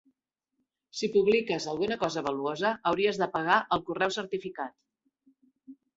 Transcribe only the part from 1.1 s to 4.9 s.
publiques alguna cosa valuosa, hauries de pagar el correu certificat